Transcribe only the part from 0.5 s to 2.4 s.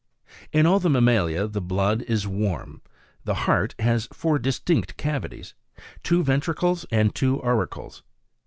In all the mammalia the blood is